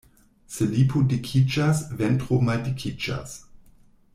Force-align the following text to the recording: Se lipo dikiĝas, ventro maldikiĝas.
Se 0.53 0.63
lipo 0.69 1.01
dikiĝas, 1.11 1.83
ventro 1.99 2.41
maldikiĝas. 2.49 3.37